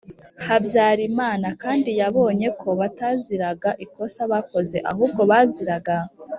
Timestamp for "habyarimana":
0.45-1.47